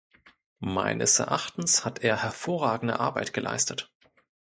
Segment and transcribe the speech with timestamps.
[0.65, 3.91] Meines Erachtens hat er hervorragende Arbeit geleistet.